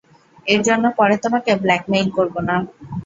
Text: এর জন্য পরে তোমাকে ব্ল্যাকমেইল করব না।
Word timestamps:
এর 0.47 0.59
জন্য 0.67 0.85
পরে 0.97 1.15
তোমাকে 1.23 1.51
ব্ল্যাকমেইল 1.63 2.07
করব 2.17 2.35
না। 2.49 2.55